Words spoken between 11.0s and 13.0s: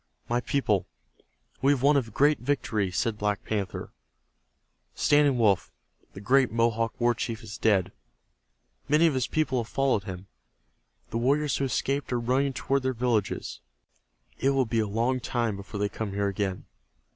The warriors who escaped are running toward their